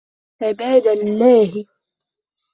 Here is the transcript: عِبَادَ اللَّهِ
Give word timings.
عِبَادَ 0.41 0.87
اللَّهِ 0.87 1.65